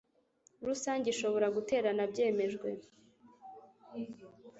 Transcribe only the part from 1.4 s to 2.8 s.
guterana byemejwe